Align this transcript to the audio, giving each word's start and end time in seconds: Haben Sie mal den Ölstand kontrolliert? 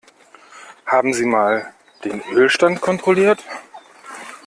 Haben 0.87 1.13
Sie 1.13 1.27
mal 1.27 1.75
den 2.05 2.23
Ölstand 2.31 2.81
kontrolliert? 2.81 3.43